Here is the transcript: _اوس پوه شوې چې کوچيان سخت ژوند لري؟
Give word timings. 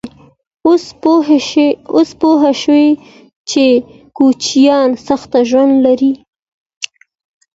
_اوس 1.95 2.11
پوه 2.29 2.45
شوې 2.61 2.89
چې 3.49 3.65
کوچيان 4.17 4.89
سخت 5.07 5.31
ژوند 5.49 5.73
لري؟ 5.85 6.11